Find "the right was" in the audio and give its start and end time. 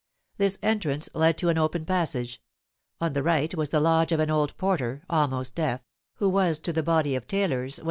3.13-3.69